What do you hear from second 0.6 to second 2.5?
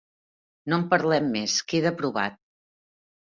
No en parlem més. queda aprovat.